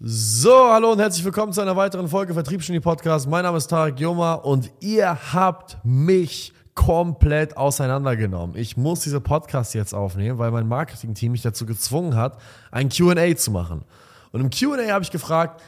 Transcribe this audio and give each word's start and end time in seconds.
So, 0.00 0.70
hallo 0.70 0.92
und 0.92 1.00
herzlich 1.00 1.24
willkommen 1.24 1.52
zu 1.52 1.60
einer 1.60 1.74
weiteren 1.74 2.06
Folge 2.06 2.32
Vertriebsgenie 2.32 2.78
Podcast. 2.78 3.28
Mein 3.28 3.42
Name 3.42 3.58
ist 3.58 3.66
Tarek 3.66 3.98
Joma 3.98 4.34
und 4.34 4.70
ihr 4.78 5.32
habt 5.32 5.78
mich 5.82 6.52
komplett 6.76 7.56
auseinandergenommen. 7.56 8.54
Ich 8.54 8.76
muss 8.76 9.00
diese 9.00 9.20
Podcast 9.20 9.74
jetzt 9.74 9.94
aufnehmen, 9.94 10.38
weil 10.38 10.52
mein 10.52 10.68
Marketing-Team 10.68 11.32
mich 11.32 11.42
dazu 11.42 11.66
gezwungen 11.66 12.14
hat, 12.14 12.38
ein 12.70 12.90
Q&A 12.90 13.34
zu 13.34 13.50
machen. 13.50 13.82
Und 14.30 14.40
im 14.40 14.50
Q&A 14.50 14.88
habe 14.92 15.02
ich 15.02 15.10
gefragt, 15.10 15.60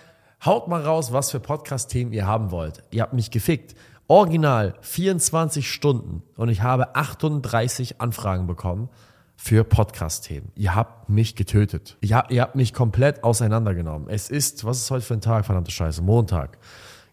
haut 0.44 0.68
mal 0.68 0.82
raus, 0.82 1.12
was 1.12 1.32
für 1.32 1.40
Podcast-Themen 1.40 2.12
ihr 2.12 2.28
haben 2.28 2.52
wollt. 2.52 2.84
Ihr 2.92 3.02
habt 3.02 3.14
mich 3.14 3.32
gefickt. 3.32 3.74
Original 4.06 4.74
24 4.82 5.68
Stunden 5.68 6.22
und 6.36 6.50
ich 6.50 6.62
habe 6.62 6.94
38 6.94 8.00
Anfragen 8.00 8.46
bekommen 8.46 8.90
für 9.42 9.64
Podcast-Themen. 9.64 10.52
Ihr 10.54 10.74
habt 10.74 11.08
mich 11.08 11.34
getötet. 11.34 11.96
Ihr 12.02 12.14
habt, 12.14 12.30
ihr 12.30 12.42
habt 12.42 12.56
mich 12.56 12.74
komplett 12.74 13.24
auseinandergenommen. 13.24 14.06
Es 14.10 14.28
ist, 14.28 14.66
was 14.66 14.82
ist 14.82 14.90
heute 14.90 15.04
für 15.04 15.14
ein 15.14 15.22
Tag, 15.22 15.46
verdammte 15.46 15.70
Scheiße? 15.70 16.02
Montag. 16.02 16.58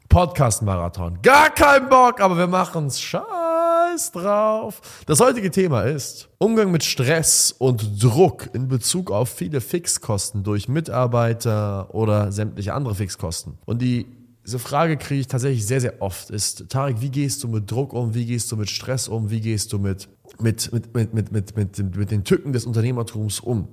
Podcast-Marathon. 0.09 1.21
Gar 1.21 1.51
kein 1.51 1.87
Bock, 1.87 2.19
aber 2.19 2.37
wir 2.37 2.47
machen's. 2.47 2.99
Scheiß 2.99 4.11
drauf. 4.11 4.81
Das 5.05 5.21
heutige 5.21 5.49
Thema 5.51 5.83
ist 5.83 6.27
Umgang 6.37 6.69
mit 6.69 6.83
Stress 6.83 7.55
und 7.57 8.03
Druck 8.03 8.49
in 8.53 8.67
Bezug 8.67 9.09
auf 9.09 9.29
viele 9.29 9.61
Fixkosten 9.61 10.43
durch 10.43 10.67
Mitarbeiter 10.67 11.95
oder 11.95 12.33
sämtliche 12.33 12.73
andere 12.73 12.95
Fixkosten. 12.95 13.57
Und 13.65 13.81
die 13.81 14.05
diese 14.47 14.59
Frage 14.59 14.95
kriege 14.95 15.19
ich 15.19 15.27
tatsächlich 15.27 15.67
sehr, 15.67 15.81
sehr 15.81 16.01
oft. 16.01 16.29
Ist, 16.29 16.69
Tarek, 16.69 17.01
wie 17.01 17.09
gehst 17.09 17.43
du 17.43 17.49
mit 17.49 17.69
Druck 17.69 17.91
um? 17.91 18.13
Wie 18.13 18.25
gehst 18.25 18.49
du 18.49 18.55
mit 18.55 18.69
Stress 18.69 19.09
um? 19.09 19.29
Wie 19.29 19.41
gehst 19.41 19.73
du 19.73 19.77
mit 19.77 20.07
mit, 20.41 20.71
mit, 20.71 20.93
mit, 20.93 21.13
mit, 21.13 21.31
mit, 21.31 21.55
mit, 21.55 21.95
mit 21.95 22.11
den 22.11 22.23
Tücken 22.23 22.53
des 22.53 22.65
Unternehmertums 22.65 23.39
um? 23.39 23.69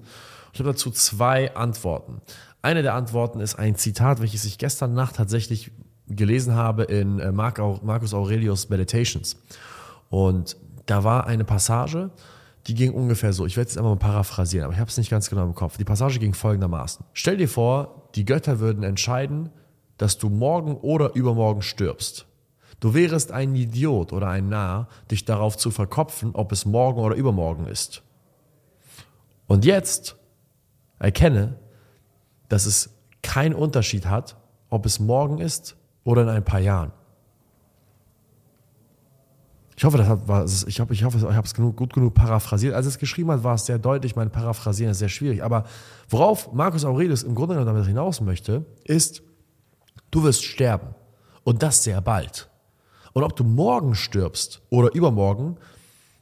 Ich 0.53 0.61
habe 0.61 0.71
dazu 0.71 0.91
zwei 0.91 1.55
Antworten. 1.55 2.21
Eine 2.63 2.83
der 2.83 2.95
Antworten 2.95 3.41
ist 3.41 3.57
ein 3.57 3.75
Zitat, 3.75 4.21
welches 4.21 4.45
ich 4.45 4.57
gestern 4.57 4.95
Nacht 4.95 5.17
tatsächlich 5.17 5.73
gelesen 6.09 6.55
habe 6.55 6.85
in 6.85 7.19
äh, 7.19 7.33
Marcus 7.33 8.15
Aurelius 8.15 8.69
Meditations. 8.69 9.37
Und 10.11 10.57
da 10.87 11.03
war 11.03 11.27
eine 11.27 11.45
Passage, 11.45 12.11
die 12.67 12.75
ging 12.75 12.93
ungefähr 12.93 13.33
so. 13.33 13.47
Ich 13.47 13.57
werde 13.57 13.71
es 13.71 13.77
einfach 13.77 13.91
mal 13.91 13.97
paraphrasieren, 13.97 14.65
aber 14.65 14.75
ich 14.75 14.81
habe 14.81 14.91
es 14.91 14.97
nicht 14.97 15.11
ganz 15.11 15.29
genau 15.29 15.45
im 15.45 15.55
Kopf. 15.55 15.77
Die 15.77 15.85
Passage 15.85 16.19
ging 16.19 16.35
folgendermaßen. 16.35 17.05
Stell 17.13 17.37
dir 17.37 17.49
vor, 17.49 18.09
die 18.15 18.25
Götter 18.25 18.61
würden 18.61 18.83
entscheiden, 18.85 19.51
dass 19.99 20.19
du 20.19 20.29
morgen 20.29 20.77
oder 20.77 21.15
übermorgen 21.15 21.63
stirbst. 21.63 22.27
Du 22.85 22.93
wärest 22.93 23.33
ein 23.33 23.57
Idiot 23.57 24.13
oder 24.13 24.29
ein 24.29 24.51
Narr, 24.51 24.89
dich 25.11 25.25
darauf 25.25 25.57
zu 25.57 25.71
verkopfen, 25.71 26.35
ob 26.35 26.53
es 26.53 26.67
morgen 26.67 27.01
oder 27.01 27.17
übermorgen 27.17 27.67
ist. 27.67 28.03
Und 29.47 29.65
jetzt 29.65 30.17
erkenne, 30.99 31.57
dass 32.51 32.67
es 32.67 32.91
keinen 33.23 33.55
Unterschied 33.55 34.05
hat, 34.05 34.37
ob 34.69 34.85
es 34.85 35.01
morgen 35.01 35.39
ist 35.39 35.77
oder 36.05 36.25
in 36.25 36.29
ein 36.29 36.45
paar 36.45 36.61
Jahren. 36.61 36.93
Ich 39.79 39.85
hoffe, 39.85 39.97
das 39.97 40.07
hat, 40.07 40.69
ich 40.69 40.79
hoffe, 40.79 40.93
ich 40.93 41.05
hoffe, 41.05 41.17
ich 41.17 41.25
habe 41.25 41.47
es 41.47 41.55
genug, 41.55 41.79
gut 41.79 41.95
genug 41.95 42.13
paraphrasiert. 42.13 42.75
Als 42.75 42.85
es 42.85 42.99
geschrieben 42.99 43.31
hat, 43.31 43.43
war 43.43 43.55
es 43.55 43.65
sehr 43.65 43.79
deutlich. 43.79 44.15
Mein 44.15 44.31
Paraphrasieren 44.31 44.91
ist 44.91 44.99
sehr 44.99 45.09
schwierig. 45.09 45.43
Aber 45.43 45.65
worauf 46.11 46.53
Markus 46.53 46.85
Aurelius 46.85 47.23
im 47.23 47.35
Grunde 47.35 47.55
genommen 47.55 47.75
damit 47.75 47.89
hinaus 47.89 48.21
möchte, 48.21 48.67
ist, 48.85 49.23
du 50.11 50.23
wirst 50.23 50.45
sterben. 50.45 50.95
Und 51.45 51.63
das 51.63 51.83
sehr 51.83 52.03
bald. 52.03 52.51
Und 53.15 53.23
ob 53.23 53.35
du 53.37 53.45
morgen 53.45 53.95
stirbst 53.95 54.61
oder 54.69 54.95
übermorgen, 54.95 55.57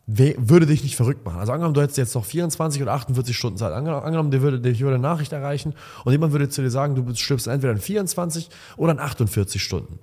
würde 0.07 0.67
dich 0.67 0.83
nicht 0.83 0.97
verrückt 0.97 1.25
machen. 1.25 1.39
Also 1.39 1.53
angenommen, 1.53 1.75
du 1.75 1.81
hättest 1.81 1.97
jetzt 1.97 2.15
noch 2.15 2.25
24 2.25 2.83
oder 2.83 2.93
48 2.93 3.37
Stunden 3.37 3.57
Zeit. 3.57 3.73
Angenommen, 3.73 4.31
dir 4.31 4.43
würde, 4.43 4.61
dich 4.61 4.81
würde 4.81 4.97
eine 4.97 5.03
Nachricht 5.03 5.33
erreichen 5.33 5.75
und 6.05 6.13
jemand 6.13 6.33
würde 6.33 6.49
zu 6.49 6.61
dir 6.63 6.71
sagen, 6.71 6.95
du 6.95 7.15
stirbst 7.15 7.47
entweder 7.47 7.73
in 7.73 7.79
24 7.79 8.51
oder 8.77 8.93
in 8.93 8.99
48 8.99 9.63
Stunden. 9.63 9.99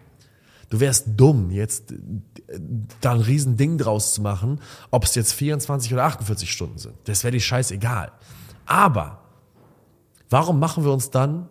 Du 0.70 0.80
wärst 0.80 1.08
dumm, 1.18 1.52
jetzt 1.52 1.94
da 3.02 3.14
ein 3.14 3.22
riesen 3.22 3.58
Ding 3.58 3.78
draus 3.78 4.14
zu 4.14 4.22
machen, 4.22 4.60
ob 4.92 5.04
es 5.04 5.16
jetzt 5.16 5.34
24 5.34 5.94
oder 5.94 6.06
48 6.06 6.52
Stunden 6.52 6.78
sind. 6.78 6.96
Das 7.06 7.24
wäre 7.24 7.32
dir 7.32 7.42
scheißegal. 7.42 8.12
Aber 8.66 9.20
warum 10.30 10.60
machen 10.60 10.86
wir 10.86 10.94
uns 10.94 11.10
dann 11.10 11.48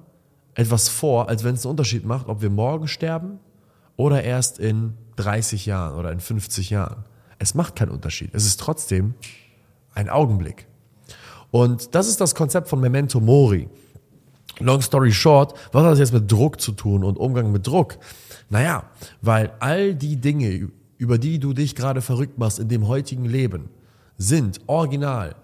etwas 0.54 0.88
vor, 0.88 1.28
als 1.28 1.44
wenn 1.44 1.54
es 1.54 1.64
einen 1.64 1.72
Unterschied 1.72 2.04
macht, 2.04 2.28
ob 2.28 2.42
wir 2.42 2.50
morgen 2.50 2.88
sterben 2.88 3.40
oder 3.96 4.24
erst 4.24 4.58
in 4.58 4.94
30 5.18 5.66
Jahren 5.66 5.98
oder 5.98 6.12
in 6.12 6.20
50 6.20 6.70
Jahren. 6.70 7.04
Es 7.38 7.54
macht 7.54 7.76
keinen 7.76 7.90
Unterschied. 7.90 8.30
Es 8.32 8.46
ist 8.46 8.60
trotzdem 8.60 9.14
ein 9.94 10.08
Augenblick. 10.08 10.66
Und 11.50 11.94
das 11.94 12.08
ist 12.08 12.20
das 12.20 12.34
Konzept 12.34 12.68
von 12.68 12.80
Memento 12.80 13.20
Mori. 13.20 13.68
Long 14.60 14.80
story 14.80 15.12
short, 15.12 15.54
was 15.72 15.82
hat 15.84 15.92
das 15.92 15.98
jetzt 15.98 16.12
mit 16.12 16.30
Druck 16.30 16.60
zu 16.60 16.72
tun 16.72 17.04
und 17.04 17.16
Umgang 17.16 17.52
mit 17.52 17.66
Druck? 17.66 17.98
Naja, 18.48 18.84
weil 19.20 19.52
all 19.60 19.94
die 19.94 20.16
Dinge, 20.16 20.70
über 20.98 21.18
die 21.18 21.38
du 21.38 21.52
dich 21.52 21.74
gerade 21.74 22.00
verrückt 22.00 22.38
machst 22.38 22.58
in 22.58 22.68
dem 22.68 22.88
heutigen 22.88 23.24
Leben, 23.24 23.70
sind 24.16 24.60
original 24.66 25.36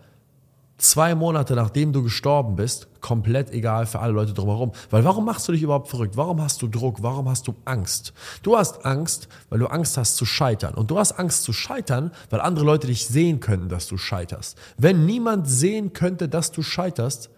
zwei 0.78 1.14
Monate 1.14 1.54
nachdem 1.54 1.92
du 1.92 2.02
gestorben 2.02 2.56
bist, 2.56 2.88
komplett 3.00 3.50
egal 3.50 3.86
für 3.86 4.00
alle 4.00 4.12
Leute 4.12 4.32
drumherum. 4.32 4.72
Weil 4.90 5.04
warum 5.04 5.24
machst 5.24 5.46
du 5.46 5.52
dich 5.52 5.62
überhaupt 5.62 5.88
verrückt? 5.88 6.16
Warum 6.16 6.40
hast 6.40 6.62
du 6.62 6.68
Druck? 6.68 7.02
Warum 7.02 7.28
hast 7.28 7.46
du 7.46 7.54
Angst? 7.64 8.12
Du 8.42 8.56
hast 8.56 8.84
Angst, 8.84 9.28
weil 9.50 9.58
du 9.58 9.66
Angst 9.66 9.96
hast 9.96 10.16
zu 10.16 10.26
scheitern. 10.26 10.74
Und 10.74 10.90
du 10.90 10.98
hast 10.98 11.12
Angst 11.12 11.42
zu 11.44 11.52
scheitern, 11.52 12.10
weil 12.30 12.40
andere 12.40 12.64
Leute 12.64 12.86
dich 12.86 13.06
sehen 13.06 13.40
könnten, 13.40 13.68
dass 13.68 13.86
du 13.86 13.96
scheiterst. 13.96 14.58
Wenn 14.76 15.06
niemand 15.06 15.48
sehen 15.48 15.92
könnte, 15.92 16.28
dass 16.28 16.50
du 16.50 16.62
scheiterst, 16.62 17.30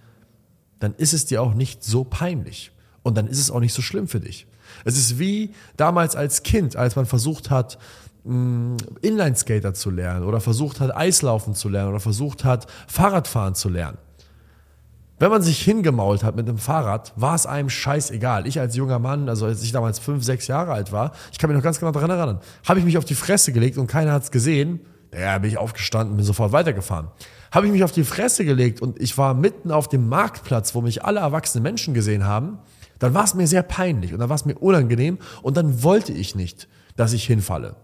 dann 0.78 0.94
ist 0.94 1.12
es 1.12 1.26
dir 1.26 1.42
auch 1.42 1.54
nicht 1.54 1.84
so 1.84 2.04
peinlich. 2.04 2.72
Und 3.02 3.16
dann 3.16 3.26
ist 3.26 3.38
es 3.38 3.50
auch 3.50 3.60
nicht 3.60 3.72
so 3.72 3.82
schlimm 3.82 4.08
für 4.08 4.20
dich. 4.20 4.46
Es 4.84 4.96
ist 4.96 5.18
wie 5.18 5.54
damals 5.76 6.16
als 6.16 6.42
Kind, 6.42 6.76
als 6.76 6.96
man 6.96 7.06
versucht 7.06 7.50
hat, 7.50 7.78
Inlineskater 8.26 9.74
zu 9.74 9.90
lernen 9.90 10.24
oder 10.24 10.40
versucht 10.40 10.80
hat, 10.80 10.96
Eislaufen 10.96 11.54
zu 11.54 11.68
lernen 11.68 11.90
oder 11.90 12.00
versucht 12.00 12.44
hat, 12.44 12.66
Fahrradfahren 12.88 13.54
zu 13.54 13.68
lernen. 13.68 13.98
Wenn 15.18 15.30
man 15.30 15.40
sich 15.40 15.62
hingemault 15.62 16.22
hat 16.24 16.36
mit 16.36 16.46
dem 16.46 16.58
Fahrrad, 16.58 17.14
war 17.16 17.34
es 17.34 17.46
einem 17.46 17.70
scheißegal. 17.70 18.46
Ich 18.46 18.60
als 18.60 18.76
junger 18.76 18.98
Mann, 18.98 19.30
also 19.30 19.46
als 19.46 19.62
ich 19.62 19.72
damals 19.72 19.98
fünf, 19.98 20.24
sechs 20.24 20.46
Jahre 20.46 20.72
alt 20.72 20.92
war, 20.92 21.12
ich 21.32 21.38
kann 21.38 21.48
mich 21.48 21.56
noch 21.56 21.64
ganz 21.64 21.78
genau 21.78 21.92
daran 21.92 22.10
erinnern, 22.10 22.40
habe 22.68 22.80
ich 22.80 22.84
mich 22.84 22.98
auf 22.98 23.06
die 23.06 23.14
Fresse 23.14 23.52
gelegt 23.52 23.78
und 23.78 23.86
keiner 23.86 24.12
hat 24.12 24.24
es 24.24 24.30
gesehen. 24.30 24.80
Ja, 25.18 25.38
bin 25.38 25.50
ich 25.50 25.56
aufgestanden, 25.56 26.16
bin 26.16 26.26
sofort 26.26 26.52
weitergefahren. 26.52 27.08
Habe 27.50 27.66
ich 27.66 27.72
mich 27.72 27.84
auf 27.84 27.92
die 27.92 28.04
Fresse 28.04 28.44
gelegt 28.44 28.82
und 28.82 29.00
ich 29.00 29.16
war 29.16 29.32
mitten 29.32 29.70
auf 29.70 29.88
dem 29.88 30.08
Marktplatz, 30.08 30.74
wo 30.74 30.82
mich 30.82 31.04
alle 31.04 31.20
erwachsenen 31.20 31.62
Menschen 31.62 31.94
gesehen 31.94 32.24
haben, 32.24 32.58
dann 32.98 33.14
war 33.14 33.24
es 33.24 33.34
mir 33.34 33.46
sehr 33.46 33.62
peinlich 33.62 34.12
und 34.12 34.18
dann 34.18 34.28
war 34.28 34.36
es 34.36 34.44
mir 34.44 34.56
unangenehm 34.56 35.18
und 35.42 35.56
dann 35.56 35.82
wollte 35.82 36.12
ich 36.12 36.34
nicht, 36.34 36.68
dass 36.96 37.14
ich 37.14 37.24
hinfalle. 37.24 37.76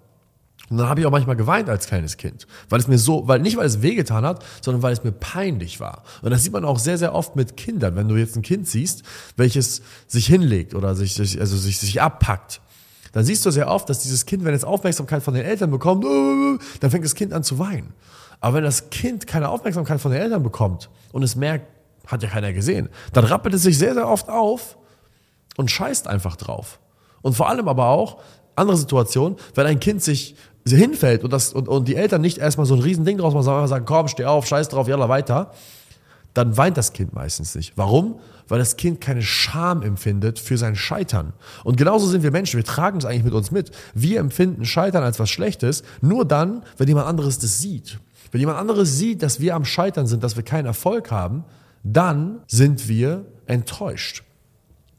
Und 0.72 0.78
dann 0.78 0.88
habe 0.88 1.00
ich 1.00 1.06
auch 1.06 1.10
manchmal 1.10 1.36
geweint 1.36 1.68
als 1.68 1.86
kleines 1.86 2.16
Kind, 2.16 2.46
weil 2.70 2.80
es 2.80 2.88
mir 2.88 2.96
so, 2.96 3.28
weil 3.28 3.40
nicht 3.40 3.58
weil 3.58 3.66
es 3.66 3.82
wehgetan 3.82 4.24
hat, 4.24 4.42
sondern 4.62 4.82
weil 4.82 4.94
es 4.94 5.04
mir 5.04 5.12
peinlich 5.12 5.80
war. 5.80 6.02
Und 6.22 6.30
das 6.30 6.44
sieht 6.44 6.54
man 6.54 6.64
auch 6.64 6.78
sehr 6.78 6.96
sehr 6.96 7.14
oft 7.14 7.36
mit 7.36 7.58
Kindern, 7.58 7.94
wenn 7.94 8.08
du 8.08 8.16
jetzt 8.16 8.36
ein 8.36 8.42
Kind 8.42 8.66
siehst, 8.66 9.02
welches 9.36 9.82
sich 10.06 10.26
hinlegt 10.26 10.74
oder 10.74 10.94
sich, 10.94 11.20
also 11.38 11.58
sich 11.58 11.78
sich 11.78 12.00
abpackt. 12.00 12.62
Dann 13.12 13.22
siehst 13.22 13.44
du 13.44 13.50
sehr 13.50 13.68
oft, 13.68 13.90
dass 13.90 13.98
dieses 13.98 14.24
Kind, 14.24 14.46
wenn 14.46 14.54
es 14.54 14.64
Aufmerksamkeit 14.64 15.22
von 15.22 15.34
den 15.34 15.44
Eltern 15.44 15.70
bekommt, 15.70 16.06
dann 16.06 16.90
fängt 16.90 17.04
das 17.04 17.14
Kind 17.14 17.34
an 17.34 17.44
zu 17.44 17.58
weinen. 17.58 17.92
Aber 18.40 18.56
wenn 18.56 18.64
das 18.64 18.88
Kind 18.88 19.26
keine 19.26 19.50
Aufmerksamkeit 19.50 20.00
von 20.00 20.10
den 20.10 20.22
Eltern 20.22 20.42
bekommt 20.42 20.88
und 21.12 21.22
es 21.22 21.36
merkt, 21.36 21.66
hat 22.06 22.22
ja 22.22 22.30
keiner 22.30 22.54
gesehen, 22.54 22.88
dann 23.12 23.26
rappelt 23.26 23.54
es 23.54 23.62
sich 23.62 23.76
sehr, 23.76 23.92
sehr 23.92 24.08
oft 24.08 24.30
auf 24.30 24.78
und 25.58 25.70
scheißt 25.70 26.08
einfach 26.08 26.36
drauf. 26.36 26.80
Und 27.20 27.34
vor 27.34 27.50
allem 27.50 27.68
aber 27.68 27.88
auch, 27.88 28.22
andere 28.56 28.76
Situation, 28.76 29.36
wenn 29.54 29.66
ein 29.66 29.80
Kind 29.80 30.02
sich 30.02 30.36
hinfällt 30.66 31.24
und, 31.24 31.32
das, 31.32 31.52
und, 31.52 31.68
und 31.68 31.88
die 31.88 31.96
Eltern 31.96 32.20
nicht 32.20 32.38
erstmal 32.38 32.66
so 32.66 32.74
ein 32.74 32.80
Riesending 32.80 33.18
draus 33.18 33.34
machen, 33.34 33.44
sondern 33.44 33.68
sagen, 33.68 33.84
komm, 33.84 34.08
steh 34.08 34.24
auf, 34.24 34.46
scheiß 34.46 34.68
drauf, 34.68 34.88
jalla, 34.88 35.08
weiter, 35.08 35.52
dann 36.34 36.56
weint 36.56 36.76
das 36.76 36.92
Kind 36.92 37.12
meistens 37.12 37.54
nicht. 37.54 37.72
Warum? 37.76 38.18
Weil 38.48 38.58
das 38.58 38.76
Kind 38.76 39.00
keine 39.00 39.22
Scham 39.22 39.82
empfindet 39.82 40.38
für 40.38 40.56
sein 40.56 40.76
Scheitern. 40.76 41.32
Und 41.64 41.76
genauso 41.76 42.06
sind 42.06 42.22
wir 42.22 42.30
Menschen, 42.30 42.56
wir 42.56 42.64
tragen 42.64 42.98
es 42.98 43.04
eigentlich 43.04 43.24
mit 43.24 43.34
uns 43.34 43.50
mit. 43.50 43.70
Wir 43.94 44.20
empfinden 44.20 44.64
Scheitern 44.64 45.02
als 45.02 45.18
was 45.18 45.30
Schlechtes, 45.30 45.82
nur 46.00 46.24
dann, 46.24 46.62
wenn 46.78 46.88
jemand 46.88 47.06
anderes 47.06 47.38
das 47.38 47.58
sieht. 47.58 47.98
Wenn 48.30 48.40
jemand 48.40 48.58
anderes 48.58 48.96
sieht, 48.96 49.22
dass 49.22 49.40
wir 49.40 49.54
am 49.54 49.64
Scheitern 49.64 50.06
sind, 50.06 50.24
dass 50.24 50.36
wir 50.36 50.42
keinen 50.42 50.66
Erfolg 50.66 51.10
haben, 51.10 51.44
dann 51.84 52.40
sind 52.46 52.88
wir 52.88 53.26
enttäuscht. 53.46 54.22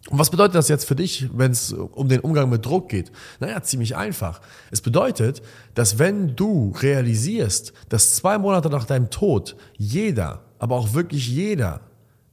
Und 0.09 0.19
was 0.19 0.29
bedeutet 0.29 0.55
das 0.55 0.67
jetzt 0.67 0.85
für 0.85 0.95
dich, 0.95 1.29
wenn 1.33 1.51
es 1.51 1.71
um 1.71 2.09
den 2.09 2.19
Umgang 2.19 2.49
mit 2.49 2.65
Druck 2.65 2.89
geht? 2.89 3.11
Naja, 3.39 3.61
ziemlich 3.61 3.95
einfach. 3.95 4.41
Es 4.69 4.81
bedeutet, 4.81 5.41
dass 5.75 5.97
wenn 5.97 6.35
du 6.35 6.73
realisierst, 6.81 7.73
dass 7.87 8.15
zwei 8.15 8.37
Monate 8.37 8.69
nach 8.69 8.85
deinem 8.85 9.09
Tod 9.09 9.55
jeder, 9.77 10.41
aber 10.59 10.75
auch 10.75 10.93
wirklich 10.93 11.29
jeder, 11.29 11.81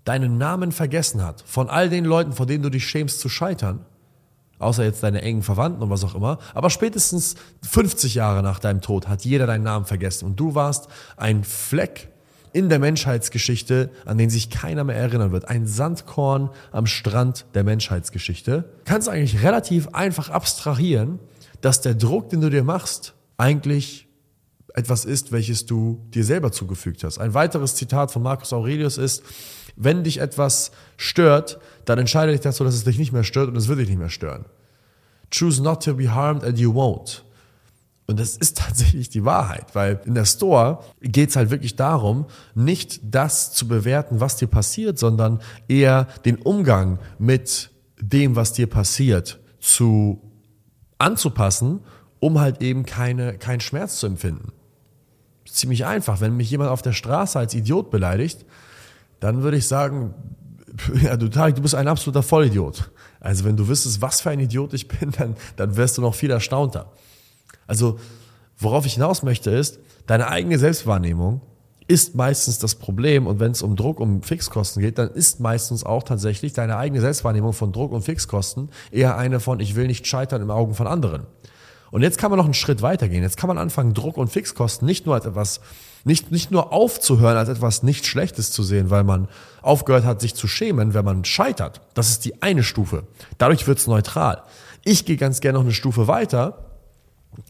deinen 0.05 0.37
Namen 0.37 0.72
vergessen 0.72 1.22
hat, 1.22 1.44
von 1.46 1.69
all 1.69 1.88
den 1.88 2.05
Leuten, 2.05 2.32
vor 2.32 2.46
denen 2.46 2.64
du 2.64 2.70
dich 2.70 2.87
schämst 2.87 3.20
zu 3.20 3.28
scheitern, 3.28 3.84
außer 4.58 4.82
jetzt 4.82 5.02
deine 5.02 5.23
engen 5.23 5.43
Verwandten 5.43 5.82
und 5.82 5.90
was 5.90 6.05
auch 6.05 6.14
immer, 6.14 6.38
aber 6.55 6.70
spätestens 6.70 7.37
50 7.62 8.14
Jahre 8.14 8.43
nach 8.43 8.58
deinem 8.58 8.81
Tod 8.81 9.08
hat 9.08 9.25
jeder 9.25 9.46
deinen 9.46 9.64
Namen 9.64 9.84
vergessen 9.84 10.26
und 10.26 10.40
du 10.40 10.55
warst 10.55 10.88
ein 11.16 11.44
Fleck 11.44 12.11
in 12.52 12.69
der 12.69 12.79
Menschheitsgeschichte, 12.79 13.91
an 14.05 14.19
den 14.19 14.31
sich 14.31 14.50
keiner 14.50 14.85
mehr 14.85 14.97
erinnern 14.97 15.32
wird. 15.32 15.49
Ein 15.49 15.67
Sandkorn 15.67 16.50
am 16.73 16.87
Strand 16.87 17.47
der 17.55 17.64
Menschheitsgeschichte. 17.64 18.64
Kannst 18.85 19.08
eigentlich 19.08 19.43
relativ 19.43 19.88
einfach 19.88 20.31
abstrahieren, 20.31 21.19
dass 21.61 21.81
der 21.81 21.94
Druck, 21.94 22.31
den 22.31 22.41
du 22.41 22.50
dir 22.50 22.64
machst, 22.64 23.14
eigentlich 23.37 24.08
etwas 24.75 25.05
ist, 25.05 25.32
welches 25.32 25.67
du 25.67 26.00
dir 26.14 26.25
selber 26.25 26.52
zugefügt 26.52 27.05
hast. 27.05 27.19
Ein 27.19 27.35
weiteres 27.35 27.75
Zitat 27.75 28.12
von 28.12 28.23
Marcus 28.23 28.52
Aurelius 28.52 28.99
ist, 28.99 29.23
wenn 29.76 30.05
dich 30.05 30.19
etwas 30.19 30.73
stört, 30.97 31.58
dann 31.85 31.99
entscheide 31.99 32.32
dich 32.32 32.41
dazu, 32.41 32.64
dass 32.64 32.75
es 32.75 32.85
dich 32.85 32.99
nicht 32.99 33.12
mehr 33.12 33.25
stört 33.25 33.49
und 33.49 33.56
es 33.56 33.69
wird 33.69 33.79
dich 33.79 33.88
nicht 33.88 33.99
mehr 33.99 34.11
stören. 34.11 34.44
Choose 35.32 35.62
not 35.62 35.82
to 35.85 35.94
be 35.94 36.12
harmed 36.12 36.44
and 36.44 36.58
you 36.58 36.73
won't. 36.73 37.23
Und 38.10 38.18
das 38.18 38.36
ist 38.36 38.58
tatsächlich 38.58 39.08
die 39.08 39.24
Wahrheit, 39.24 39.66
weil 39.74 40.00
in 40.04 40.16
der 40.16 40.24
Store 40.24 40.80
geht 41.00 41.30
es 41.30 41.36
halt 41.36 41.50
wirklich 41.50 41.76
darum, 41.76 42.26
nicht 42.56 42.98
das 43.04 43.52
zu 43.52 43.68
bewerten, 43.68 44.18
was 44.18 44.34
dir 44.34 44.48
passiert, 44.48 44.98
sondern 44.98 45.40
eher 45.68 46.08
den 46.24 46.34
Umgang 46.34 46.98
mit 47.20 47.70
dem, 48.00 48.34
was 48.34 48.52
dir 48.52 48.66
passiert, 48.66 49.38
zu 49.60 50.20
anzupassen, 50.98 51.82
um 52.18 52.40
halt 52.40 52.60
eben 52.62 52.84
keine, 52.84 53.38
keinen 53.38 53.60
Schmerz 53.60 54.00
zu 54.00 54.08
empfinden. 54.08 54.50
Ziemlich 55.48 55.86
einfach. 55.86 56.20
Wenn 56.20 56.36
mich 56.36 56.50
jemand 56.50 56.70
auf 56.70 56.82
der 56.82 56.94
Straße 56.94 57.38
als 57.38 57.54
Idiot 57.54 57.92
beleidigt, 57.92 58.44
dann 59.20 59.44
würde 59.44 59.56
ich 59.56 59.68
sagen, 59.68 60.14
ja, 61.00 61.16
du 61.16 61.28
Tarek, 61.28 61.54
du 61.54 61.62
bist 61.62 61.76
ein 61.76 61.86
absoluter 61.86 62.24
Vollidiot. 62.24 62.90
Also 63.20 63.44
wenn 63.44 63.56
du 63.56 63.68
wüsstest, 63.68 64.02
was 64.02 64.20
für 64.20 64.30
ein 64.30 64.40
Idiot 64.40 64.74
ich 64.74 64.88
bin, 64.88 65.12
dann, 65.12 65.36
dann 65.54 65.76
wärst 65.76 65.96
du 65.96 66.02
noch 66.02 66.16
viel 66.16 66.32
erstaunter. 66.32 66.90
Also 67.70 68.00
worauf 68.58 68.84
ich 68.84 68.94
hinaus 68.94 69.22
möchte 69.22 69.50
ist, 69.50 69.78
deine 70.06 70.26
eigene 70.26 70.58
Selbstwahrnehmung 70.58 71.40
ist 71.87 72.17
meistens 72.17 72.58
das 72.58 72.75
Problem 72.75 73.28
und 73.28 73.38
wenn 73.38 73.52
es 73.52 73.62
um 73.62 73.76
Druck, 73.76 74.00
um 74.00 74.22
Fixkosten 74.22 74.82
geht, 74.82 74.99
dann 74.99 75.08
ist 75.11 75.38
meistens 75.38 75.84
auch 75.84 76.02
tatsächlich 76.02 76.52
deine 76.52 76.76
eigene 76.76 77.00
Selbstwahrnehmung 77.00 77.52
von 77.52 77.72
Druck 77.72 77.93
und 77.93 78.02
Fixkosten 78.02 78.70
eher 78.90 79.17
eine 79.17 79.38
von 79.38 79.61
ich 79.61 79.76
will 79.76 79.87
nicht 79.87 80.08
scheitern 80.08 80.43
im 80.43 80.50
Augen 80.50 80.75
von 80.75 80.88
anderen. 80.88 81.28
Und 81.93 82.02
jetzt 82.02 82.19
kann 82.19 82.31
man 82.31 82.38
noch 82.38 82.44
einen 82.44 82.55
Schritt 82.55 82.82
weitergehen. 82.82 83.22
Jetzt 83.22 83.37
kann 83.37 83.49
man 83.49 83.58
anfangen, 83.58 83.94
Druck 83.94 84.16
und 84.16 84.32
Fixkosten 84.32 84.84
nicht 84.84 85.06
nur 85.06 85.14
als 85.14 85.26
etwas, 85.26 85.61
nicht, 86.05 86.32
nicht 86.32 86.50
nur 86.50 86.73
aufzuhören, 86.73 87.37
als 87.37 87.49
etwas 87.49 87.84
nicht 87.84 88.05
Schlechtes 88.05 88.50
zu 88.50 88.64
sehen, 88.64 88.90
weil 88.90 89.05
man 89.05 89.28
aufgehört 89.62 90.05
hat, 90.05 90.20
sich 90.20 90.34
zu 90.34 90.49
schämen, 90.49 90.93
wenn 90.93 91.05
man 91.05 91.25
scheitert. 91.25 91.82
Das 91.94 92.11
ist 92.11 92.25
die 92.25 92.43
eine 92.43 92.64
Stufe. 92.64 93.05
Dadurch 93.38 93.69
wird 93.69 93.78
es 93.78 93.87
neutral. 93.87 94.43
Ich 94.84 95.05
gehe 95.05 95.16
ganz 95.16 95.40
gerne 95.40 95.58
noch 95.58 95.64
eine 95.64 95.73
Stufe 95.73 96.08
weiter 96.08 96.69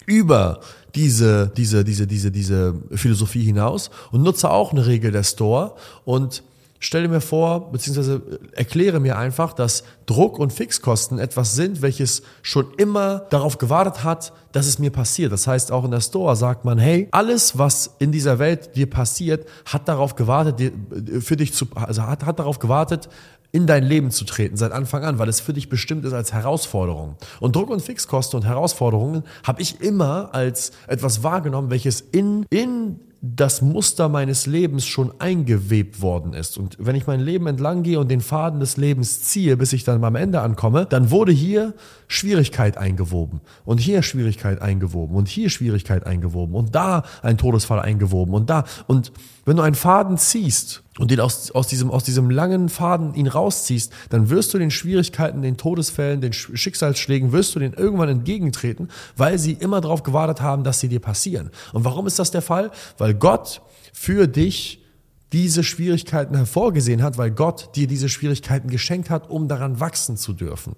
über 0.07 0.61
diese, 0.95 1.51
diese, 1.57 1.85
diese, 1.85 2.07
diese, 2.07 2.31
diese 2.31 2.75
Philosophie 2.93 3.45
hinaus 3.45 3.91
und 4.11 4.23
nutze 4.23 4.51
auch 4.51 4.73
eine 4.73 4.87
Regel 4.87 5.13
der 5.13 5.25
Store 5.25 5.75
und 6.05 6.43
stelle 6.83 7.09
mir 7.09 7.21
vor, 7.21 7.71
beziehungsweise 7.71 8.23
erkläre 8.53 9.01
mir 9.01 9.19
einfach, 9.19 9.53
dass 9.53 9.85
Druck 10.07 10.39
und 10.39 10.51
Fixkosten 10.53 11.19
etwas 11.19 11.55
sind, 11.55 11.83
welches 11.83 12.23
schon 12.41 12.73
immer 12.79 13.21
darauf 13.31 13.59
gewartet 13.59 14.03
hat, 14.03 14.33
dass 14.53 14.67
es 14.67 14.79
mir 14.79 14.91
passiert. 14.91 15.31
Das 15.31 15.47
heißt, 15.47 15.71
auch 15.73 15.85
in 15.85 15.91
der 15.91 16.01
Store 16.01 16.35
sagt 16.35 16.65
man, 16.65 16.79
hey, 16.79 17.07
alles, 17.11 17.59
was 17.59 17.97
in 17.99 18.13
dieser 18.13 18.39
Welt 18.39 18.75
dir 18.77 18.89
passiert, 18.89 19.47
hat 19.67 19.89
darauf 19.89 20.17
gewartet, 20.17 20.73
für 21.21 21.37
dich 21.37 21.53
zu, 21.53 21.67
also 21.75 22.03
hat, 22.03 22.25
hat 22.25 22.39
darauf 22.39 22.59
gewartet, 22.59 23.11
in 23.53 23.67
dein 23.67 23.85
Leben 23.85 24.11
zu 24.11 24.25
treten 24.25 24.57
seit 24.57 24.73
Anfang 24.73 25.05
an, 25.05 25.19
weil 25.19 25.29
es 25.29 25.41
für 25.41 25.53
dich 25.53 25.69
bestimmt 25.69 26.05
ist 26.05 26.13
als 26.13 26.33
Herausforderung. 26.33 27.17
Und 27.41 27.57
Druck 27.57 27.71
und 27.71 27.83
Fixkosten 27.83 28.39
und 28.39 28.47
Herausforderungen 28.47 29.25
habe 29.45 29.63
ich 29.63 29.81
immer 29.81 30.35
als 30.35 30.73
etwas 30.87 31.23
wahrgenommen, 31.23 31.71
welches 31.71 32.01
in, 32.01 32.47
in 32.51 33.01
das 33.23 33.61
Muster 33.61 34.09
meines 34.09 34.47
Lebens 34.47 34.87
schon 34.87 35.13
eingewebt 35.19 36.01
worden 36.01 36.33
ist. 36.33 36.57
Und 36.57 36.77
wenn 36.81 36.97
ich 36.97 37.07
mein 37.07 37.21
Leben 37.21 37.47
entlang 37.47 37.83
gehe 37.83 38.01
und 38.01 38.11
den 38.11 38.23
Faden 38.23 38.61
des 38.61 38.79
Lebens 38.79 39.23
ziehe, 39.23 39.59
bis 39.59 39.75
ich 39.75 39.85
dann 39.85 40.03
am 40.03 40.17
Ende 40.17 40.41
ankomme, 40.41 40.87
dann 40.87 41.11
wurde 41.11 41.31
hier 41.31 41.75
Schwierigkeit 42.09 42.79
eingewoben 42.79 43.43
und 43.67 43.79
hier 43.79 44.03
Schwierigkeit 44.03 44.63
eingewoben 44.63 45.17
und 45.17 45.29
hier 45.29 45.51
Schwierigkeit 45.51 46.07
eingewoben 46.07 46.55
und 46.55 46.75
da 46.75 47.03
ein 47.23 47.37
Todesfall 47.37 47.81
eingewoben 47.81 48.33
und 48.33 48.49
da. 48.49 48.65
Und 48.87 49.13
wenn 49.45 49.57
du 49.57 49.63
einen 49.63 49.75
Faden 49.75 50.17
ziehst 50.17 50.83
und 50.99 51.11
den 51.11 51.21
aus, 51.21 51.51
aus, 51.53 51.69
diesem, 51.69 51.91
aus 51.91 52.05
diesem 52.05 52.31
langen 52.31 52.69
Faden 52.69 53.15
ihn 53.15 53.29
rausziehst, 53.29 53.93
dann 54.09 54.29
wirst 54.29 54.53
du 54.53 54.59
den 54.59 54.71
Schwierigkeiten, 54.71 55.41
den 55.41 55.57
Todesfällen, 55.57 56.21
den 56.21 56.33
Schicksalsschlägen, 56.33 57.33
wirst 57.33 57.55
du 57.55 57.61
den 57.61 57.75
irgendwann 57.75 58.09
entgegentreten, 58.09 58.89
weil 59.17 59.39
sie 59.39 59.53
immer 59.53 59.81
darauf 59.81 60.03
gewartet 60.03 60.41
haben, 60.41 60.65
dass 60.65 60.81
sie 60.81 60.89
dir 60.89 61.01
passieren. 61.01 61.51
Und 61.73 61.85
warum 61.85 62.07
ist 62.07 62.19
das 62.19 62.33
der 62.33 62.43
Fall? 62.43 62.71
Weil 62.99 63.15
Gott 63.15 63.63
für 63.93 64.27
dich 64.27 64.85
diese 65.33 65.63
Schwierigkeiten 65.63 66.35
hervorgesehen 66.35 67.03
hat, 67.03 67.19
weil 67.19 67.31
Gott 67.31 67.77
dir 67.77 67.87
diese 67.87 68.09
Schwierigkeiten 68.09 68.69
geschenkt 68.69 69.11
hat, 69.11 69.31
um 69.31 69.47
daran 69.47 69.79
wachsen 69.79 70.17
zu 70.17 70.33
dürfen. 70.33 70.75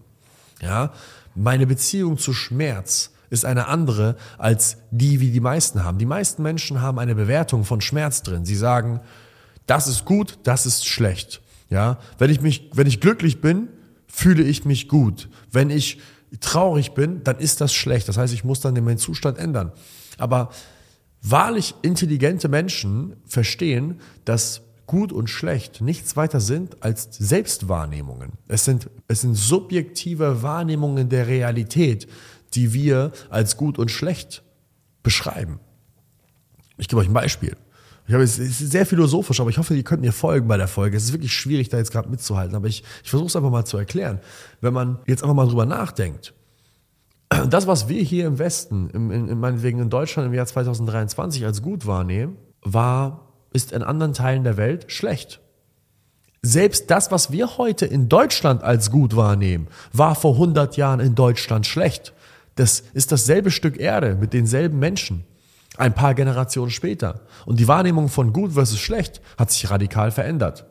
Ja, 0.61 0.93
meine 1.35 1.67
Beziehung 1.67 2.19
zu 2.19 2.35
Schmerz 2.35 3.11
ist 3.31 3.47
eine 3.47 3.67
andere 3.67 4.17
als 4.37 4.77
die, 4.91 5.21
wie 5.21 5.31
die 5.31 5.41
meisten 5.41 5.85
haben. 5.85 5.97
Die 5.97 6.07
meisten 6.07 6.43
Menschen 6.43 6.83
haben 6.83 6.99
eine 6.99 7.15
Bewertung 7.15 7.65
von 7.65 7.81
Schmerz 7.81 8.23
drin. 8.23 8.45
Sie 8.45 8.57
sagen, 8.57 9.01
das 9.67 9.87
ist 9.87 10.05
gut, 10.05 10.39
das 10.43 10.67
ist 10.67 10.87
schlecht. 10.87 11.41
Ja, 11.71 11.99
wenn 12.19 12.31
ich 12.31 12.41
mich, 12.41 12.71
wenn 12.75 12.87
ich 12.87 13.01
glücklich 13.01 13.41
bin, 13.41 13.69
fühle 14.07 14.43
ich 14.43 14.65
mich 14.65 14.89
gut. 14.89 15.29
Wenn 15.51 15.71
ich 15.71 15.99
traurig 16.41 16.93
bin, 16.93 17.25
dann 17.25 17.39
ist 17.39 17.61
das 17.61 17.73
schlecht. 17.73 18.09
Das 18.09 18.19
heißt, 18.19 18.35
ich 18.35 18.45
muss 18.45 18.61
dann 18.61 18.75
meinen 18.85 18.99
Zustand 18.99 19.39
ändern. 19.39 19.73
Aber 20.19 20.51
wahrlich 21.23 21.75
intelligente 21.83 22.49
Menschen 22.49 23.17
verstehen, 23.25 24.01
dass 24.25 24.63
gut 24.87 25.13
und 25.13 25.31
schlecht 25.31 25.81
nichts 25.81 26.17
weiter 26.17 26.41
sind 26.41 26.83
als 26.83 27.09
Selbstwahrnehmungen. 27.13 28.33
Es 28.49 28.65
sind, 28.65 28.91
es 29.09 29.23
sind 29.23 29.35
subjektive 29.35 30.43
Wahrnehmungen 30.43 31.09
der 31.09 31.29
Realität, 31.29 32.07
die 32.55 32.75
wir 32.75 33.13
als 33.31 33.57
gut 33.57 33.79
und 33.79 33.91
schlecht 33.91 34.43
beschreiben. 35.03 35.61
Ich 36.77 36.89
gebe 36.89 37.01
euch 37.01 37.09
ein 37.09 37.15
Beispiel. 37.15 37.57
Ich 38.07 38.15
habe, 38.15 38.25
es 38.25 38.39
ist 38.39 38.59
sehr 38.59 38.85
philosophisch, 38.85 39.41
aber 39.41 39.51
ich 39.51 39.59
hoffe, 39.59 39.75
ihr 39.75 39.85
könnt 39.85 40.03
mir 40.03 40.13
folgen 40.13 40.49
bei 40.49 40.57
der 40.57 40.69
Folge. 40.69 40.97
Es 40.97 41.05
ist 41.05 41.13
wirklich 41.13 41.33
schwierig, 41.33 41.69
da 41.69 41.79
jetzt 41.79 41.93
gerade 41.93 42.09
mitzuhalten, 42.09 42.57
aber 42.57 42.67
ich, 42.67 42.83
ich 43.03 43.11
versuche 43.11 43.29
es 43.29 43.37
einfach 43.37 43.51
mal 43.51 43.65
zu 43.65 43.79
erklären. 43.79 44.21
Wenn 44.61 44.75
man 44.75 44.99
jetzt 45.07 45.23
einfach 45.23 45.37
mal 45.37 45.47
drüber 45.47 45.67
nachdenkt, 45.67 46.35
das, 47.49 47.67
was 47.67 47.89
wir 47.89 48.03
hier 48.03 48.27
im 48.27 48.39
Westen, 48.39 48.91
im, 48.91 49.11
in, 49.11 49.39
meinetwegen 49.39 49.79
in 49.79 49.91
Deutschland 49.91 50.27
im 50.27 50.35
Jahr 50.35 50.47
2023 50.47 51.45
als 51.45 51.63
gut 51.63 51.87
wahrnehmen, 51.87 52.37
war 52.63 53.29
ist 53.53 53.73
in 53.73 53.83
anderen 53.83 54.15
Teilen 54.15 54.45
der 54.45 54.57
Welt 54.57 54.91
schlecht. 54.91 55.41
Selbst 56.43 56.91
das, 56.91 57.13
was 57.13 57.31
wir 57.31 57.57
heute 57.59 57.87
in 57.87 58.09
Deutschland 58.09 58.63
als 58.63 58.91
gut 58.91 59.15
wahrnehmen, 59.15 59.69
war 59.93 60.15
vor 60.15 60.35
100 60.35 60.77
Jahren 60.77 61.01
in 61.01 61.15
Deutschland 61.15 61.67
schlecht. 61.67 62.13
Das 62.57 62.83
ist 62.95 63.13
dasselbe 63.13 63.51
Stück 63.51 63.79
Erde 63.79 64.17
mit 64.17 64.33
denselben 64.33 64.79
Menschen. 64.79 65.25
Ein 65.77 65.95
paar 65.95 66.15
Generationen 66.15 66.71
später. 66.71 67.21
Und 67.47 67.59
die 67.59 67.69
Wahrnehmung 67.69 68.09
von 68.09 68.33
gut 68.33 68.53
versus 68.53 68.79
schlecht 68.79 69.21
hat 69.39 69.51
sich 69.51 69.71
radikal 69.71 70.11
verändert. 70.11 70.67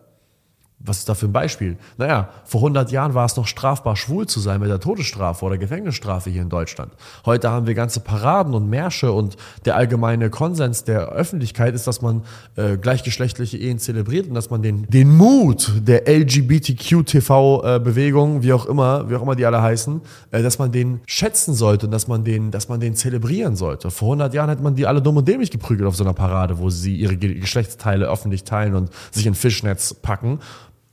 Was 0.84 0.98
ist 1.00 1.10
da 1.10 1.14
für 1.14 1.28
ein 1.28 1.32
Beispiel? 1.32 1.78
Naja, 1.98 2.30
vor 2.46 2.62
100 2.62 2.92
Jahren 2.92 3.14
war 3.14 3.26
es 3.26 3.36
noch 3.36 3.46
strafbar, 3.46 3.96
schwul 3.96 4.26
zu 4.28 4.40
sein 4.40 4.60
mit 4.60 4.70
der 4.70 4.80
Todesstrafe 4.80 5.46
oder 5.46 5.58
Gefängnisstrafe 5.58 6.32
hier 6.32 6.42
in 6.42 6.50
Deutschland. 6.50 6.92
Heute 7.26 7.52
haben 7.52 7.68
wir 7.68 7.76
ganze 7.76 8.00
Paraden 8.00 8.56
und 8.56 8.70
Märsche 8.70 9.12
und 9.12 9.36
der 9.66 9.76
allgemeine 9.76 10.30
Konsens 10.30 10.84
der 10.84 11.10
Öffentlichkeit 11.10 11.76
ist, 11.76 11.88
dass 11.88 12.02
man 12.02 12.24
äh, 12.56 12.78
gleichgeschlechtliche 12.78 13.58
Ehen 13.58 13.78
zelebriert 13.80 14.28
und 14.28 14.34
dass 14.34 14.50
man 14.50 14.64
den, 14.64 14.88
den 14.88 15.16
Mut 15.16 15.72
der 15.82 16.08
LGBTQ-TV-Bewegung, 16.08 18.40
äh, 18.40 18.44
wie 18.44 18.54
auch 18.54 18.66
immer, 18.66 19.10
wie 19.10 19.16
auch 19.16 19.22
immer 19.22 19.36
die 19.36 19.46
alle 19.46 19.62
heißen, 19.62 20.02
äh, 20.32 20.42
dass 20.42 20.58
man 20.58 20.72
den 20.72 21.02
schätzen 21.06 21.54
sollte 21.54 21.86
und 21.86 21.92
dass 21.92 22.08
man 22.08 22.24
den, 22.24 22.50
dass 22.50 22.70
man 22.70 22.80
den 22.80 22.96
zelebrieren 22.96 23.56
sollte. 23.56 23.92
Vor 23.92 24.08
100 24.08 24.34
Jahren 24.34 24.50
hätte 24.50 24.64
man 24.64 24.74
die 24.76 24.88
alle 24.88 25.00
dumm 25.02 25.18
und 25.18 25.28
dämlich 25.28 25.52
geprügelt 25.52 25.88
auf 25.88 25.96
so 25.96 26.04
einer 26.04 26.14
Parade, 26.14 26.58
wo 26.58 26.72
sie 26.72 26.96
ihre 26.96 27.18
Geschlechtsteile 27.18 28.08
öffentlich 28.08 28.44
teilen 28.44 28.74
und 28.76 28.90
sich 29.12 29.28
in 29.28 29.36
Fischnetz 29.36 29.94
packen. 29.94 30.40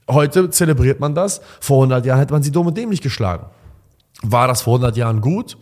Heute 0.09 0.50
zelebriert 0.50 1.00
man 1.00 1.15
das. 1.15 1.41
Vor 1.61 1.79
100 1.79 2.07
Jahren 2.07 2.19
hätte 2.19 2.33
man 2.33 2.43
sie 2.43 2.50
dumm 2.50 2.67
und 2.67 2.77
dämlich 2.77 3.03
geschlagen. 3.03 3.47
War 4.23 4.49
das 4.49 4.62
vor 4.62 4.75
100 4.75 4.97
Jahren 4.97 5.21
gut? 5.21 5.57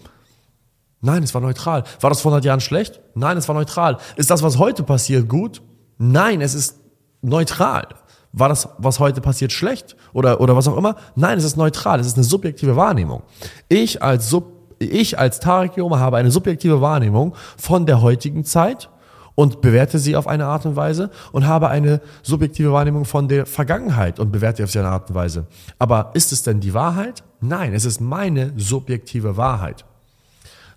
Nein, 1.00 1.23
es 1.23 1.35
war 1.35 1.41
neutral. 1.41 1.85
War 2.00 2.11
das 2.11 2.21
vor 2.21 2.31
100 2.31 2.45
Jahren 2.45 2.61
schlecht? 2.61 3.00
Nein, 3.15 3.37
es 3.37 3.49
war 3.49 3.55
neutral. 3.55 3.99
Ist 4.17 4.31
das, 4.31 4.43
was 4.43 4.59
heute 4.59 4.83
passiert, 4.83 5.29
gut? 5.29 5.62
Nein, 5.99 6.41
es 6.41 6.55
ist 6.55 6.81
neutral. 7.23 7.88
War 8.33 8.49
das, 8.49 8.69
was 8.79 8.99
heute 8.99 9.21
passiert, 9.21 9.53
schlecht? 9.53 9.97
Oder, 10.12 10.41
oder 10.41 10.57
was 10.57 10.69
auch 10.69 10.76
immer? 10.76 10.97
Nein, 11.15 11.38
es 11.38 11.45
ist 11.45 11.57
neutral. 11.57 12.00
Es 12.00 12.07
ist 12.07 12.17
eine 12.17 12.25
subjektive 12.25 12.76
Wahrnehmung. 12.76 13.23
Ich 13.69 14.03
als, 14.03 14.31
Sub, 14.31 14.53
ich 14.79 15.19
als 15.19 15.41
Tarek 15.41 15.76
Joma 15.76 15.99
habe 15.99 16.19
eine 16.19 16.31
subjektive 16.31 16.81
Wahrnehmung 16.81 17.35
von 17.57 17.87
der 17.87 18.03
heutigen 18.03 18.45
Zeit 18.45 18.91
und 19.37 19.61
bewerte 19.61 20.00
sie 20.00 20.16
auf 20.16 20.26
eine 20.26 20.47
Art 20.47 20.66
und 20.66 20.75
Weise 20.75 21.11
und 21.31 21.47
habe 21.47 21.69
eine 21.69 22.00
subjektive 22.23 22.73
Wahrnehmung 22.73 23.05
von 23.05 23.28
der 23.28 23.47
Vergangenheit 23.47 24.19
und 24.19 24.33
bewerte 24.33 24.66
sie 24.66 24.81
auf 24.81 24.85
eine 24.85 24.93
Art 24.93 25.11
und 25.11 25.14
Weise. 25.14 25.47
Aber 25.78 26.11
ist 26.14 26.33
es 26.33 26.43
denn 26.43 26.59
die 26.59 26.75
Wahrheit? 26.75 27.23
Nein, 27.40 27.73
es 27.73 27.85
ist 27.85 28.00
meine 28.00 28.52
subjektive 28.57 29.37
Wahrheit. 29.37 29.85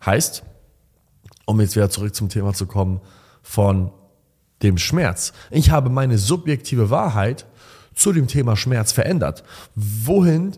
Heißt, 0.05 0.43
um 1.45 1.59
jetzt 1.59 1.75
wieder 1.75 1.89
zurück 1.89 2.13
zum 2.13 2.29
Thema 2.29 2.53
zu 2.53 2.67
kommen, 2.67 3.01
von 3.41 3.91
dem 4.61 4.77
Schmerz. 4.77 5.33
Ich 5.49 5.71
habe 5.71 5.89
meine 5.89 6.17
subjektive 6.17 6.89
Wahrheit 6.89 7.45
zu 7.95 8.13
dem 8.13 8.27
Thema 8.27 8.55
Schmerz 8.55 8.91
verändert. 8.91 9.43
Wohin 9.73 10.51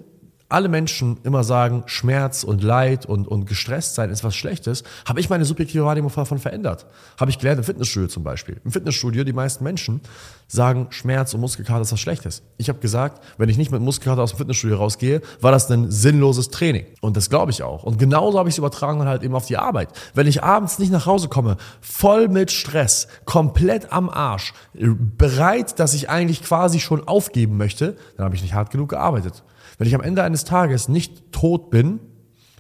alle 0.52 0.70
Menschen 0.70 1.18
immer 1.24 1.44
sagen, 1.44 1.84
Schmerz 1.86 2.44
und 2.44 2.64
Leid 2.64 3.06
und, 3.06 3.28
und 3.28 3.46
gestresst 3.46 3.96
sein 3.96 4.10
ist 4.10 4.24
was 4.24 4.36
Schlechtes, 4.36 4.84
habe 5.08 5.20
ich 5.20 5.30
meine 5.30 5.46
subjektive 5.46 5.86
Wahrnehmung 5.86 6.12
davon 6.14 6.40
verändert. 6.40 6.86
Habe 7.20 7.32
ich 7.32 7.40
gelernt 7.40 7.60
im 7.60 7.64
Fitnessstudio 7.64 8.08
zum 8.08 8.24
Beispiel. 8.24 8.60
Im 8.64 8.72
Fitnessstudio, 8.72 9.24
die 9.24 9.34
meisten 9.34 9.64
Menschen 9.64 10.02
sagen, 10.48 10.88
Schmerz 10.90 11.34
und 11.34 11.40
Muskelkater 11.40 11.82
ist 11.82 11.92
was 11.92 12.00
Schlechtes. 12.00 12.44
Ich 12.58 12.70
habe 12.70 12.80
gesagt, 12.80 13.24
wenn 13.38 13.50
ich 13.50 13.58
nicht 13.58 13.72
mit 13.72 13.82
Muskelkater 13.82 14.22
aus 14.22 14.32
dem 14.32 14.38
Fitnessstudio 14.38 14.78
rausgehe, 14.78 15.22
war 15.40 15.52
das 15.52 15.72
ein 15.72 15.90
sinnloses 15.90 16.50
Training. 16.50 16.86
Und 17.00 17.16
das 17.16 17.30
glaube 17.30 17.52
ich 17.52 17.64
auch. 17.64 17.84
Und 17.84 17.98
genauso 18.00 18.38
habe 18.38 18.50
ich 18.50 18.56
es 18.56 18.60
übertragen 18.60 19.00
dann 19.00 19.08
halt 19.08 19.24
eben 19.24 19.36
auf 19.36 19.46
die 19.46 19.58
Arbeit. 19.58 19.90
Wenn 20.14 20.28
ich 20.28 20.44
abends 20.44 20.80
nicht 20.80 20.92
nach 20.92 21.06
Hause 21.06 21.30
komme, 21.30 21.58
voll 21.80 22.28
mit 22.28 22.52
Stress, 22.52 23.08
komplett 23.26 23.92
am 23.94 24.10
Arsch, 24.10 24.54
bereit, 24.74 25.80
dass 25.80 25.94
ich 25.94 26.10
eigentlich 26.10 26.44
quasi 26.44 26.80
schon 26.80 27.08
aufgeben 27.08 27.58
möchte, 27.58 27.96
dann 28.18 28.26
habe 28.26 28.36
ich 28.36 28.42
nicht 28.42 28.54
hart 28.54 28.72
genug 28.72 28.90
gearbeitet. 28.90 29.44
Wenn 29.78 29.88
ich 29.88 29.96
am 29.96 30.02
Ende 30.02 30.24
eines 30.24 30.44
Tages 30.44 30.88
nicht 30.88 31.32
tot 31.32 31.70
bin 31.70 32.00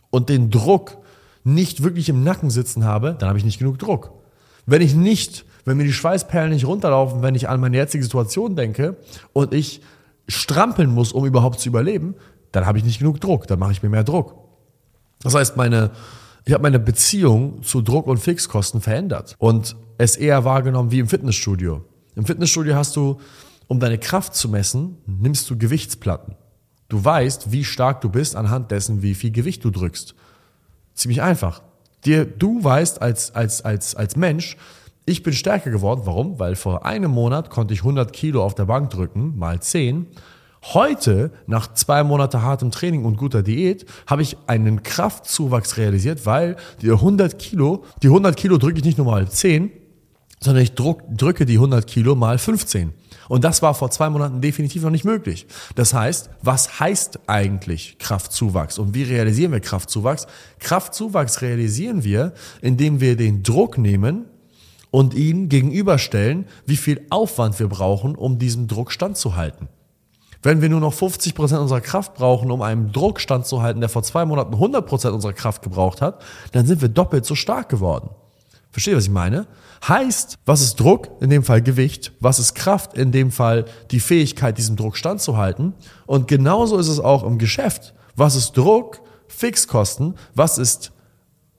und 0.10 0.30
den 0.30 0.50
Druck 0.50 0.98
nicht 1.44 1.84
wirklich 1.84 2.10
im 2.10 2.24
Nacken 2.24 2.50
sitzen 2.50 2.84
habe, 2.84 3.16
dann 3.18 3.30
habe 3.30 3.40
ich 3.40 3.46
nicht 3.46 3.60
genug 3.60 3.80
Druck. 3.80 4.12
Wenn 4.66 4.82
ich 4.82 4.94
nicht, 4.94 5.46
wenn 5.66 5.78
mir 5.78 5.84
die 5.84 5.94
Schweißperlen 5.94 6.52
nicht 6.52 6.66
runterlaufen, 6.66 7.22
wenn 7.22 7.36
ich 7.36 7.50
an 7.50 7.60
meine 7.60 7.78
jetzige 7.78 8.04
Situation 8.04 8.56
denke 8.56 8.98
und 9.34 9.54
ich 9.54 9.82
strampeln 10.28 10.90
muss, 10.92 11.12
um 11.12 11.26
überhaupt 11.26 11.60
zu 11.60 11.70
überleben, 11.70 12.16
dann 12.52 12.66
habe 12.66 12.78
ich 12.78 12.84
nicht 12.84 13.00
genug 13.00 13.20
Druck, 13.20 13.48
dann 13.48 13.60
mache 13.60 13.72
ich 13.72 13.82
mir 13.82 13.90
mehr 13.90 14.04
Druck. 14.04 14.36
Das 15.24 15.36
heißt, 15.36 15.58
meine, 15.58 15.92
ich 16.46 16.54
habe 16.54 16.64
meine 16.64 16.80
Beziehung 16.80 17.64
zu 17.64 17.82
Druck 17.82 18.08
und 18.08 18.18
Fixkosten 18.18 18.82
verändert 18.82 19.36
und 19.38 19.76
es 19.98 20.16
eher 20.16 20.44
wahrgenommen 20.44 20.92
wie 20.92 21.00
im 21.00 21.08
Fitnessstudio. 21.08 21.84
Im 22.16 22.26
Fitnessstudio 22.26 22.76
hast 22.76 22.96
du, 22.96 23.20
um 23.68 23.80
deine 23.80 23.98
Kraft 23.98 24.36
zu 24.36 24.50
messen, 24.50 24.98
nimmst 25.06 25.50
du 25.50 25.58
Gewichtsplatten. 25.58 26.36
Du 26.92 27.06
weißt, 27.06 27.54
wie 27.54 27.64
stark 27.64 28.02
du 28.02 28.10
bist 28.10 28.36
anhand 28.36 28.70
dessen, 28.70 29.02
wie 29.02 29.16
viel 29.16 29.32
Gewicht 29.32 29.64
du 29.64 29.70
drückst. 29.70 30.14
Ziemlich 30.94 31.22
einfach. 31.22 31.62
Dir, 32.04 32.26
du 32.26 32.62
weißt 32.62 33.02
als, 33.02 33.34
als, 33.34 33.64
als, 33.64 33.96
als 33.96 34.18
Mensch, 34.18 34.58
ich 35.06 35.24
bin 35.24 35.32
stärker 35.32 35.72
geworden. 35.72 36.02
Warum? 36.04 36.38
Weil 36.38 36.58
vor 36.58 36.86
einem 36.86 37.12
Monat 37.12 37.50
konnte 37.50 37.74
ich 37.74 37.80
100 37.80 38.12
Kilo 38.12 38.44
auf 38.44 38.56
der 38.56 38.66
Bank 38.66 38.90
drücken, 38.90 39.38
mal 39.38 39.62
10. 39.62 40.06
Heute, 40.74 41.32
nach 41.48 41.74
zwei 41.74 42.04
Monaten 42.04 42.42
hartem 42.42 42.72
Training 42.72 43.06
und 43.06 43.16
guter 43.16 43.42
Diät, 43.42 43.86
habe 44.06 44.24
ich 44.24 44.36
einen 44.48 44.84
Kraftzuwachs 44.84 45.78
realisiert, 45.78 46.26
weil 46.26 46.58
die 46.82 46.92
100 46.92 47.40
Kilo, 47.40 47.86
die 48.04 48.08
100 48.08 48.36
Kilo 48.36 48.58
drücke 48.58 48.80
ich 48.80 48.84
nicht 48.84 48.98
nur 48.98 49.08
mal 49.08 49.30
10, 49.30 49.72
sondern 50.42 50.62
ich 50.62 50.74
drücke 50.74 51.46
die 51.46 51.56
100 51.56 51.88
Kilo 51.88 52.16
mal 52.16 52.38
15. 52.38 52.92
Und 53.32 53.46
das 53.46 53.62
war 53.62 53.74
vor 53.74 53.90
zwei 53.92 54.10
Monaten 54.10 54.42
definitiv 54.42 54.84
noch 54.84 54.90
nicht 54.90 55.06
möglich. 55.06 55.48
Das 55.76 55.94
heißt, 55.94 56.32
was 56.42 56.82
heißt 56.82 57.18
eigentlich 57.28 57.96
Kraftzuwachs 57.98 58.78
und 58.78 58.94
wie 58.94 59.04
realisieren 59.04 59.54
wir 59.54 59.62
Kraftzuwachs? 59.62 60.28
Kraftzuwachs 60.60 61.42
realisieren 61.42 62.04
wir, 62.04 62.34
indem 62.62 63.00
wir 63.00 63.16
den 63.16 63.42
Druck 63.42 63.78
nehmen 63.78 64.26
und 64.90 65.14
ihn 65.14 65.48
gegenüberstellen, 65.48 66.46
wie 66.66 66.76
viel 66.76 67.06
Aufwand 67.10 67.58
wir 67.58 67.70
brauchen, 67.70 68.16
um 68.16 68.38
diesem 68.38 68.68
Druck 68.68 68.92
standzuhalten. 68.92 69.70
Wenn 70.44 70.62
wir 70.62 70.68
nur 70.68 70.82
noch 70.82 70.94
50 70.94 71.34
Prozent 71.34 71.62
unserer 71.62 71.80
Kraft 71.80 72.16
brauchen, 72.16 72.52
um 72.52 72.62
einem 72.62 72.92
Druck 72.92 73.22
standzuhalten, 73.22 73.80
der 73.80 73.90
vor 73.90 74.04
zwei 74.04 74.26
Monaten 74.26 74.56
100 74.56 74.86
Prozent 74.86 75.14
unserer 75.14 75.32
Kraft 75.32 75.62
gebraucht 75.62 76.02
hat, 76.02 76.22
dann 76.52 76.66
sind 76.66 76.82
wir 76.82 76.90
doppelt 76.90 77.26
so 77.26 77.36
stark 77.36 77.70
geworden. 77.70 78.10
Versteht, 78.72 78.96
was 78.96 79.04
ich 79.04 79.10
meine? 79.10 79.48
Heißt, 79.88 80.38
was 80.46 80.62
ist 80.62 80.80
Druck? 80.80 81.10
In 81.22 81.30
dem 81.30 81.44
Fall 81.44 81.62
Gewicht. 81.62 82.14
Was 82.20 82.40
ist 82.40 82.54
Kraft? 82.54 82.94
In 82.98 83.12
dem 83.12 83.32
Fall 83.32 83.66
die 83.92 84.00
Fähigkeit, 84.00 84.58
diesem 84.58 84.78
Druck 84.78 84.96
standzuhalten. 84.96 85.74
Und 86.06 86.28
genauso 86.28 86.78
ist 86.78 86.88
es 86.88 87.00
auch 87.00 87.24
im 87.24 87.38
Geschäft. 87.38 87.94
Was 88.16 88.36
ist 88.36 88.54
Druck? 88.54 89.02
Fixkosten. 89.28 90.16
Was 90.36 90.58
ist 90.58 90.92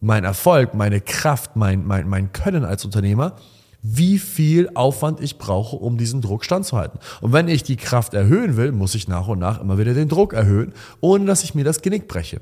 mein 0.00 0.24
Erfolg, 0.24 0.74
meine 0.74 1.00
Kraft, 1.00 1.56
mein, 1.56 1.86
mein, 1.86 2.08
mein 2.08 2.32
Können 2.32 2.64
als 2.64 2.84
Unternehmer? 2.84 3.36
Wie 3.82 4.18
viel 4.18 4.70
Aufwand 4.74 5.20
ich 5.20 5.38
brauche, 5.38 5.76
um 5.76 5.98
diesen 5.98 6.20
Druck 6.20 6.44
standzuhalten. 6.44 7.00
Und 7.20 7.32
wenn 7.32 7.48
ich 7.48 7.64
die 7.64 7.76
Kraft 7.76 8.14
erhöhen 8.14 8.56
will, 8.56 8.70
muss 8.70 8.94
ich 8.94 9.08
nach 9.08 9.26
und 9.26 9.40
nach 9.40 9.60
immer 9.60 9.76
wieder 9.76 9.92
den 9.92 10.08
Druck 10.08 10.32
erhöhen, 10.32 10.72
ohne 11.00 11.24
dass 11.24 11.42
ich 11.42 11.56
mir 11.56 11.64
das 11.64 11.82
Genick 11.82 12.06
breche. 12.06 12.40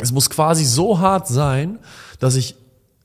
Es 0.00 0.10
muss 0.10 0.30
quasi 0.30 0.64
so 0.64 0.98
hart 0.98 1.28
sein, 1.28 1.78
dass 2.18 2.34
ich 2.34 2.56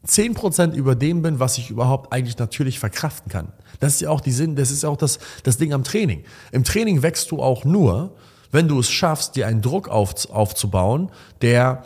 10% 0.08 0.74
über 0.74 0.96
dem 0.96 1.22
bin, 1.22 1.40
was 1.40 1.58
ich 1.58 1.70
überhaupt 1.70 2.14
eigentlich 2.14 2.38
natürlich 2.38 2.80
verkraften 2.80 3.32
kann. 3.32 3.52
Das 3.80 3.96
ist 3.96 4.02
ja 4.02 4.10
auch 4.10 4.22
die 4.22 4.32
Sinn, 4.32 4.56
das 4.56 4.72
ist 4.72 4.84
ja 4.84 4.90
auch 4.90 4.98
das, 4.98 5.20
das 5.44 5.58
Ding 5.58 5.74
am 5.74 5.84
Training. 5.84 6.24
Im 6.52 6.64
Training 6.64 7.02
wächst 7.02 7.32
du 7.32 7.42
auch 7.42 7.66
nur, 7.66 8.16
wenn 8.52 8.68
du 8.68 8.80
es 8.80 8.90
schaffst, 8.90 9.36
dir 9.36 9.48
einen 9.48 9.62
Druck 9.62 9.88
auf, 9.88 10.30
aufzubauen, 10.30 11.12
der 11.42 11.84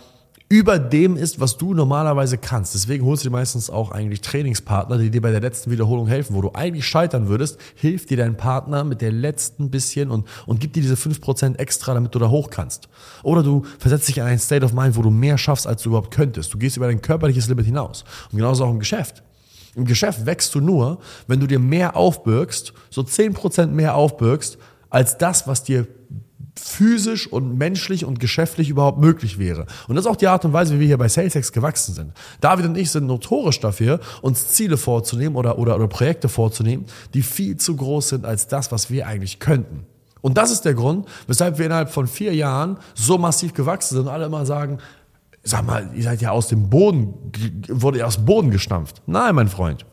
über 0.53 0.77
dem 0.77 1.17
ist, 1.17 1.39
was 1.39 1.57
du 1.57 1.73
normalerweise 1.73 2.37
kannst. 2.37 2.75
Deswegen 2.75 3.05
holst 3.05 3.23
du 3.23 3.29
dir 3.29 3.35
meistens 3.35 3.71
auch 3.71 3.89
eigentlich 3.89 4.21
Trainingspartner, 4.21 4.99
die 4.99 5.09
dir 5.09 5.19
bei 5.19 5.31
der 5.31 5.41
letzten 5.41 5.71
Wiederholung 5.71 6.05
helfen. 6.05 6.35
Wo 6.35 6.43
du 6.43 6.51
eigentlich 6.53 6.85
scheitern 6.85 7.27
würdest, 7.27 7.57
hilft 7.73 8.11
dir 8.11 8.17
dein 8.17 8.37
Partner 8.37 8.83
mit 8.83 9.01
der 9.01 9.11
letzten 9.11 9.71
bisschen 9.71 10.11
und, 10.11 10.27
und 10.45 10.59
gibt 10.59 10.75
dir 10.75 10.83
diese 10.83 10.93
5% 10.93 11.57
extra, 11.57 11.95
damit 11.95 12.13
du 12.13 12.19
da 12.19 12.29
hoch 12.29 12.51
kannst. 12.51 12.87
Oder 13.23 13.41
du 13.41 13.63
versetzt 13.79 14.07
dich 14.07 14.19
in 14.19 14.23
einen 14.25 14.37
State 14.37 14.63
of 14.63 14.73
Mind, 14.73 14.95
wo 14.95 15.01
du 15.01 15.09
mehr 15.09 15.39
schaffst, 15.39 15.65
als 15.65 15.81
du 15.81 15.89
überhaupt 15.89 16.11
könntest. 16.11 16.53
Du 16.53 16.59
gehst 16.59 16.77
über 16.77 16.85
dein 16.85 17.01
körperliches 17.01 17.47
Limit 17.47 17.65
hinaus. 17.65 18.03
Und 18.31 18.37
genauso 18.37 18.65
auch 18.65 18.69
im 18.69 18.77
Geschäft. 18.77 19.23
Im 19.73 19.85
Geschäft 19.85 20.27
wächst 20.27 20.53
du 20.53 20.59
nur, 20.59 20.99
wenn 21.25 21.39
du 21.39 21.47
dir 21.47 21.57
mehr 21.57 21.95
aufbürgst, 21.95 22.73
so 22.91 23.01
10% 23.01 23.69
mehr 23.69 23.95
aufbürgst, 23.95 24.59
als 24.91 25.17
das, 25.17 25.47
was 25.47 25.63
dir 25.63 25.87
physisch 26.55 27.27
und 27.27 27.57
menschlich 27.57 28.05
und 28.05 28.19
geschäftlich 28.19 28.69
überhaupt 28.69 28.99
möglich 28.99 29.39
wäre. 29.39 29.65
Und 29.87 29.95
das 29.95 30.05
ist 30.05 30.11
auch 30.11 30.15
die 30.15 30.27
Art 30.27 30.45
und 30.45 30.53
Weise, 30.53 30.75
wie 30.75 30.81
wir 30.81 30.87
hier 30.87 30.97
bei 30.97 31.09
SalesX 31.09 31.51
gewachsen 31.51 31.93
sind. 31.93 32.13
David 32.41 32.65
und 32.65 32.77
ich 32.77 32.91
sind 32.91 33.07
notorisch 33.07 33.59
dafür, 33.59 33.99
uns 34.21 34.49
Ziele 34.49 34.77
vorzunehmen 34.77 35.35
oder, 35.35 35.57
oder, 35.57 35.75
oder 35.75 35.87
Projekte 35.87 36.29
vorzunehmen, 36.29 36.85
die 37.13 37.21
viel 37.21 37.57
zu 37.57 37.75
groß 37.75 38.09
sind 38.09 38.25
als 38.25 38.47
das, 38.47 38.71
was 38.71 38.89
wir 38.89 39.07
eigentlich 39.07 39.39
könnten. 39.39 39.85
Und 40.21 40.37
das 40.37 40.51
ist 40.51 40.61
der 40.61 40.73
Grund, 40.73 41.07
weshalb 41.27 41.57
wir 41.57 41.65
innerhalb 41.65 41.89
von 41.89 42.07
vier 42.07 42.33
Jahren 42.33 42.77
so 42.95 43.17
massiv 43.17 43.53
gewachsen 43.53 43.95
sind 43.95 44.07
und 44.07 44.13
alle 44.13 44.25
immer 44.25 44.45
sagen, 44.45 44.77
sag 45.43 45.65
mal, 45.65 45.89
ihr 45.93 46.03
seid 46.03 46.21
ja 46.21 46.31
aus 46.31 46.47
dem 46.47 46.69
Boden, 46.69 47.13
wurde 47.67 47.99
ja 47.99 48.05
aus 48.05 48.15
dem 48.15 48.25
Boden 48.25 48.49
gestampft. 48.49 49.01
Nein, 49.05 49.35
mein 49.35 49.49
Freund. 49.49 49.85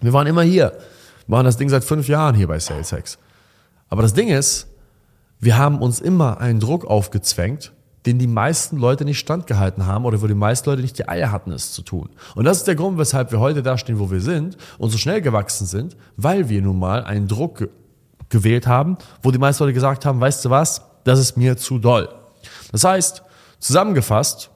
Wir 0.00 0.12
waren 0.12 0.26
immer 0.26 0.42
hier. 0.42 0.72
Wir 1.26 1.36
machen 1.36 1.46
das 1.46 1.56
Ding 1.56 1.70
seit 1.70 1.84
fünf 1.84 2.08
Jahren 2.08 2.34
hier 2.34 2.46
bei 2.46 2.58
SalesX. 2.58 3.16
Aber 3.88 4.02
das 4.02 4.12
Ding 4.12 4.28
ist, 4.28 4.66
wir 5.40 5.58
haben 5.58 5.80
uns 5.80 6.00
immer 6.00 6.40
einen 6.40 6.60
Druck 6.60 6.84
aufgezwängt, 6.84 7.72
den 8.06 8.18
die 8.18 8.26
meisten 8.26 8.76
Leute 8.76 9.04
nicht 9.04 9.18
standgehalten 9.18 9.86
haben 9.86 10.04
oder 10.04 10.20
wo 10.20 10.26
die 10.26 10.34
meisten 10.34 10.68
Leute 10.68 10.82
nicht 10.82 10.98
die 10.98 11.08
Eier 11.08 11.32
hatten, 11.32 11.52
es 11.52 11.72
zu 11.72 11.82
tun. 11.82 12.10
Und 12.34 12.44
das 12.44 12.58
ist 12.58 12.66
der 12.66 12.74
Grund, 12.74 12.98
weshalb 12.98 13.32
wir 13.32 13.40
heute 13.40 13.62
da 13.62 13.78
stehen, 13.78 13.98
wo 13.98 14.10
wir 14.10 14.20
sind 14.20 14.56
und 14.78 14.90
so 14.90 14.98
schnell 14.98 15.22
gewachsen 15.22 15.66
sind, 15.66 15.96
weil 16.16 16.48
wir 16.48 16.60
nun 16.60 16.78
mal 16.78 17.04
einen 17.04 17.28
Druck 17.28 17.58
ge 17.58 17.68
gewählt 18.30 18.66
haben, 18.66 18.96
wo 19.22 19.30
die 19.30 19.38
meisten 19.38 19.62
Leute 19.62 19.74
gesagt 19.74 20.06
haben, 20.06 20.20
weißt 20.20 20.44
du 20.44 20.50
was, 20.50 20.82
das 21.04 21.20
ist 21.20 21.36
mir 21.36 21.56
zu 21.56 21.78
doll. 21.78 22.08
Das 22.72 22.82
heißt, 22.82 23.22
zusammengefasst, 23.60 24.50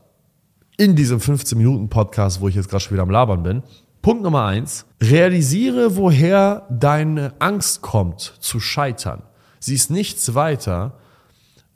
in 0.79 0.97
diesem 0.97 1.19
15-Minuten-Podcast, 1.19 2.41
wo 2.41 2.49
ich 2.49 2.55
jetzt 2.55 2.69
gerade 2.69 2.83
schon 2.83 2.93
wieder 2.93 3.03
am 3.03 3.11
Labern 3.11 3.43
bin, 3.43 3.63
Punkt 4.01 4.23
Nummer 4.23 4.47
eins, 4.47 4.87
realisiere, 5.03 5.97
woher 5.97 6.67
deine 6.71 7.35
Angst 7.41 7.83
kommt, 7.83 8.21
zu 8.41 8.59
scheitern. 8.59 9.23
Sie 9.61 9.75
ist 9.75 9.91
nichts 9.91 10.35
weiter 10.35 10.99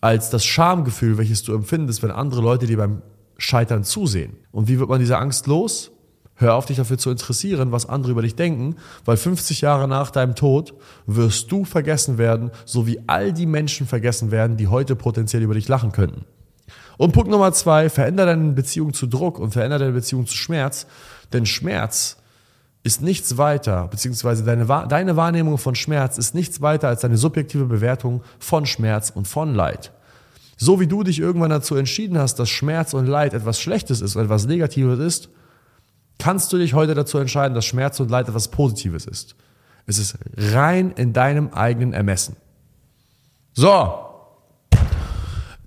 als 0.00 0.30
das 0.30 0.44
Schamgefühl, 0.44 1.18
welches 1.18 1.42
du 1.42 1.54
empfindest, 1.54 2.02
wenn 2.02 2.10
andere 2.10 2.40
Leute 2.40 2.66
dir 2.66 2.76
beim 2.76 3.02
Scheitern 3.38 3.84
zusehen. 3.84 4.36
Und 4.50 4.68
wie 4.68 4.78
wird 4.78 4.88
man 4.88 5.00
diese 5.00 5.18
Angst 5.18 5.46
los? 5.46 5.92
Hör 6.34 6.54
auf, 6.54 6.66
dich 6.66 6.78
dafür 6.78 6.98
zu 6.98 7.10
interessieren, 7.10 7.70
was 7.72 7.88
andere 7.88 8.12
über 8.12 8.22
dich 8.22 8.34
denken, 8.34 8.76
weil 9.04 9.16
50 9.16 9.60
Jahre 9.60 9.86
nach 9.86 10.10
deinem 10.10 10.34
Tod 10.34 10.74
wirst 11.06 11.52
du 11.52 11.64
vergessen 11.64 12.18
werden, 12.18 12.50
so 12.64 12.86
wie 12.86 13.00
all 13.06 13.32
die 13.32 13.46
Menschen 13.46 13.86
vergessen 13.86 14.30
werden, 14.30 14.56
die 14.56 14.66
heute 14.66 14.96
potenziell 14.96 15.42
über 15.42 15.54
dich 15.54 15.68
lachen 15.68 15.92
könnten. 15.92 16.24
Und 16.96 17.12
Punkt 17.12 17.30
Nummer 17.30 17.52
zwei, 17.52 17.88
verändere 17.88 18.28
deine 18.28 18.52
Beziehung 18.52 18.92
zu 18.92 19.06
Druck 19.06 19.38
und 19.38 19.52
verändere 19.52 19.80
deine 19.80 19.92
Beziehung 19.92 20.26
zu 20.26 20.36
Schmerz, 20.36 20.86
denn 21.32 21.46
Schmerz 21.46 22.16
ist 22.82 23.00
nichts 23.00 23.38
weiter, 23.38 23.86
beziehungsweise 23.88 24.42
deine, 24.42 24.66
deine 24.88 25.16
Wahrnehmung 25.16 25.58
von 25.58 25.74
Schmerz 25.74 26.18
ist 26.18 26.34
nichts 26.34 26.60
weiter 26.60 26.88
als 26.88 27.02
deine 27.02 27.16
subjektive 27.16 27.66
Bewertung 27.66 28.22
von 28.38 28.66
Schmerz 28.66 29.10
und 29.10 29.28
von 29.28 29.54
Leid. 29.54 29.92
So 30.56 30.80
wie 30.80 30.86
du 30.86 31.02
dich 31.02 31.20
irgendwann 31.20 31.50
dazu 31.50 31.76
entschieden 31.76 32.18
hast, 32.18 32.36
dass 32.36 32.50
Schmerz 32.50 32.94
und 32.94 33.06
Leid 33.06 33.34
etwas 33.34 33.60
Schlechtes 33.60 34.00
ist 34.00 34.16
etwas 34.16 34.46
Negatives 34.46 34.98
ist, 34.98 35.28
kannst 36.18 36.52
du 36.52 36.58
dich 36.58 36.74
heute 36.74 36.94
dazu 36.94 37.18
entscheiden, 37.18 37.54
dass 37.54 37.64
Schmerz 37.64 38.00
und 38.00 38.10
Leid 38.10 38.28
etwas 38.28 38.48
Positives 38.48 39.06
ist. 39.06 39.36
Es 39.86 39.98
ist 39.98 40.18
rein 40.36 40.92
in 40.92 41.12
deinem 41.12 41.52
eigenen 41.52 41.92
Ermessen. 41.92 42.36
So, 43.54 44.11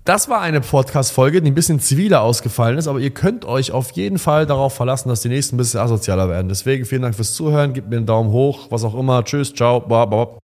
Das 0.06 0.28
war 0.28 0.40
eine 0.40 0.60
Podcast-Folge, 0.60 1.42
die 1.42 1.50
ein 1.50 1.54
bisschen 1.56 1.80
ziviler 1.80 2.22
ausgefallen 2.22 2.78
ist, 2.78 2.86
aber 2.86 3.00
ihr 3.00 3.10
könnt 3.10 3.44
euch 3.44 3.72
auf 3.72 3.90
jeden 3.90 4.20
Fall 4.20 4.46
darauf 4.46 4.72
verlassen, 4.72 5.08
dass 5.08 5.22
die 5.22 5.28
nächsten 5.28 5.56
ein 5.56 5.58
bisschen 5.58 5.80
asozialer 5.80 6.28
werden. 6.28 6.48
Deswegen 6.48 6.84
vielen 6.84 7.02
Dank 7.02 7.16
fürs 7.16 7.34
Zuhören, 7.34 7.72
gebt 7.72 7.90
mir 7.90 7.96
einen 7.96 8.06
Daumen 8.06 8.30
hoch, 8.30 8.68
was 8.70 8.84
auch 8.84 8.94
immer. 8.94 9.24
Tschüss, 9.24 9.52
ciao, 9.52 9.80
baba. 9.80 10.38